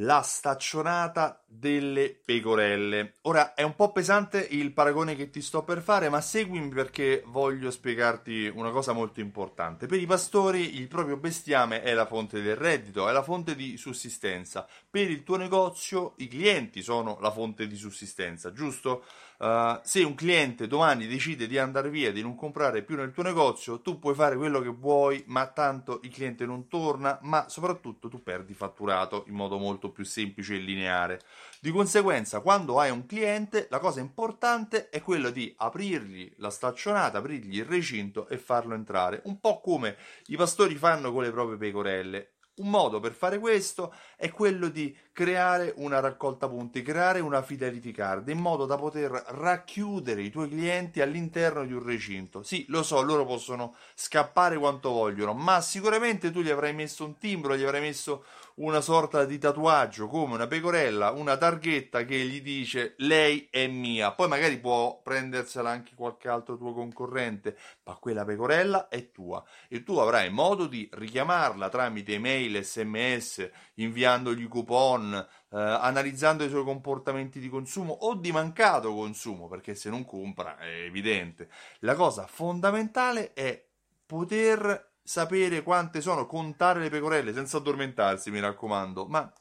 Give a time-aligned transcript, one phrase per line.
[0.00, 3.14] la staccionata delle pecorelle.
[3.22, 7.22] Ora è un po' pesante il paragone che ti sto per fare, ma seguimi perché
[7.26, 9.86] voglio spiegarti una cosa molto importante.
[9.86, 13.78] Per i pastori il proprio bestiame è la fonte del reddito, è la fonte di
[13.78, 14.68] sussistenza.
[14.90, 19.04] Per il tuo negozio i clienti sono la fonte di sussistenza, giusto?
[19.38, 23.22] Uh, se un cliente domani decide di andare via, di non comprare più nel tuo
[23.22, 28.08] negozio, tu puoi fare quello che vuoi, ma tanto il cliente non torna, ma soprattutto
[28.08, 31.20] tu perdi fatturato in modo molto più semplice e lineare.
[31.60, 37.18] Di conseguenza, quando hai un cliente, la cosa importante è quella di aprirgli la staccionata,
[37.18, 41.56] aprirgli il recinto e farlo entrare, un po' come i pastori fanno con le proprie
[41.56, 42.32] pecorelle.
[42.58, 47.92] Un modo per fare questo è quello di creare una raccolta punti, creare una fidelity
[47.92, 52.42] card in modo da poter racchiudere i tuoi clienti all'interno di un recinto.
[52.42, 57.16] Sì, lo so, loro possono scappare quanto vogliono, ma sicuramente tu gli avrai messo un
[57.16, 58.24] timbro, gli avrai messo
[58.58, 64.12] una sorta di tatuaggio come una pecorella, una targhetta che gli dice lei è mia.
[64.12, 69.82] Poi magari può prendersela anche qualche altro tuo concorrente, ma quella pecorella è tua e
[69.82, 77.38] tu avrai modo di richiamarla tramite email, sms, inviandogli coupon, eh, analizzando i suoi comportamenti
[77.38, 81.48] di consumo o di mancato consumo, perché se non compra è evidente.
[81.80, 83.64] La cosa fondamentale è
[84.04, 89.32] poter sapere quante sono, contare le pecorelle senza addormentarsi, mi raccomando, ma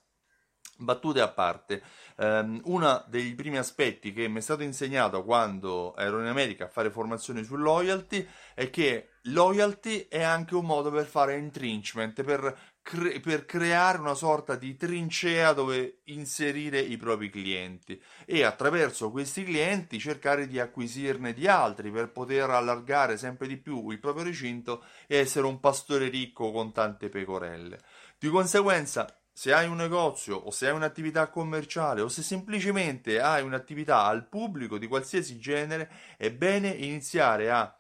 [0.78, 1.82] battute a parte,
[2.18, 6.70] um, uno dei primi aspetti che mi è stato insegnato quando ero in America a
[6.70, 12.58] fare formazione su loyalty è che loyalty è anche un modo per fare entrenchment, per
[12.88, 19.44] cre- per creare una sorta di trincea dove inserire i propri clienti e attraverso questi
[19.44, 24.86] clienti cercare di acquisirne di altri per poter allargare sempre di più il proprio recinto
[25.06, 27.80] e essere un pastore ricco con tante pecorelle.
[28.18, 29.06] Di conseguenza,
[29.38, 34.28] se hai un negozio o se hai un'attività commerciale o se semplicemente hai un'attività al
[34.28, 37.78] pubblico di qualsiasi genere, è bene iniziare a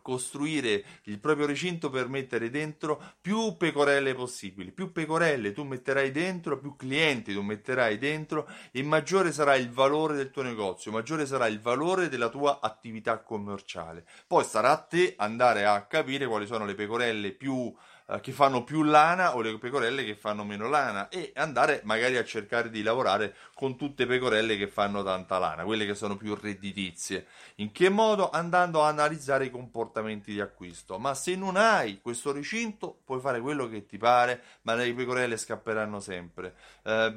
[0.00, 4.72] costruire il proprio recinto per mettere dentro più pecorelle possibili.
[4.72, 10.16] Più pecorelle tu metterai dentro, più clienti tu metterai dentro e maggiore sarà il valore
[10.16, 14.06] del tuo negozio, maggiore sarà il valore della tua attività commerciale.
[14.26, 17.70] Poi sarà a te andare a capire quali sono le pecorelle più
[18.12, 22.16] eh, che fanno più lana o le pecorelle che fanno meno lana e andare magari
[22.16, 26.16] a cercare di lavorare con tutte le pecorelle che fanno tanta lana, quelle che sono
[26.16, 27.26] più redditizie.
[27.56, 28.30] In che modo?
[28.30, 30.98] Andando a analizzare i comportamenti di acquisto.
[30.98, 35.36] Ma se non hai questo recinto, puoi fare quello che ti pare, ma le pecorelle
[35.36, 36.54] scapperanno sempre.
[36.82, 37.14] Eh,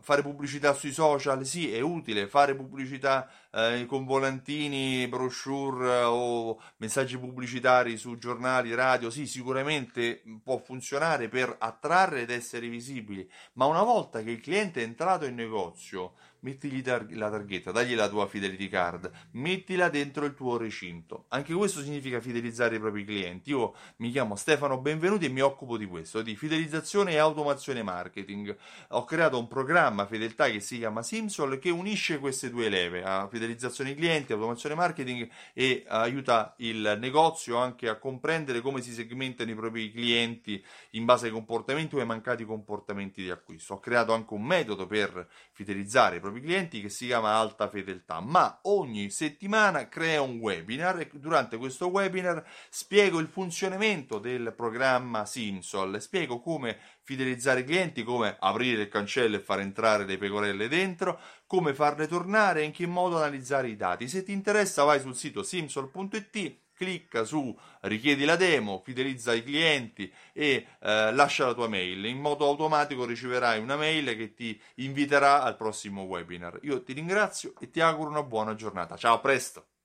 [0.00, 6.60] fare pubblicità sui social, sì, è utile, fare pubblicità eh, con volantini, brochure eh, o
[6.78, 13.66] messaggi pubblicitari su giornali, radio, sì, sicuramente può funzionare per attrarre ed essere visibili, ma
[13.66, 18.08] una volta che il cliente è entrato in negozio, mettigli tar- la targhetta, dagli la
[18.08, 21.26] tua fidelity card, mettila dentro il tuo recinto.
[21.28, 23.50] Anche questo significa fidelizzare i propri clienti.
[23.50, 28.56] Io mi chiamo Stefano Benvenuti e mi occupo di questo, di fidelizzazione e automazione marketing.
[28.90, 33.28] Ho creato un programma fedeltà che si chiama Simsol che unisce queste due leve, a
[33.28, 39.54] fidelizzazione clienti, automazione marketing e aiuta il negozio anche a comprendere come si segmentano i
[39.54, 43.74] propri clienti in base ai comportamenti o ai mancati comportamenti di acquisto.
[43.74, 47.68] Ho creato anche un metodo per fidelizzare i propri propri clienti che si chiama Alta
[47.68, 54.52] Fedeltà, ma ogni settimana crea un webinar e durante questo webinar spiego il funzionamento del
[54.56, 60.18] programma Simsol, spiego come fidelizzare i clienti, come aprire il cancello e far entrare le
[60.18, 64.08] pecorelle dentro, come farle tornare e in che modo analizzare i dati.
[64.08, 70.12] Se ti interessa vai sul sito simsol.it clicca su richiedi la demo, fidelizza i clienti
[70.32, 72.04] e eh, lascia la tua mail.
[72.04, 76.60] In modo automatico riceverai una mail che ti inviterà al prossimo webinar.
[76.62, 78.96] Io ti ringrazio e ti auguro una buona giornata.
[78.96, 79.75] Ciao, a presto!